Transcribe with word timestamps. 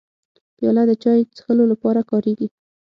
پیاله 0.57 0.83
د 0.89 0.91
چای 1.03 1.19
څښلو 1.35 1.63
لپاره 1.71 2.01
کارېږي. 2.11 2.47